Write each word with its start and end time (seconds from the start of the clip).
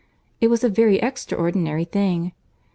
It 0.39 0.47
was 0.47 0.63
a 0.63 0.67
very 0.69 0.97
extraordinary 0.99 1.85
thing! 1.85 2.31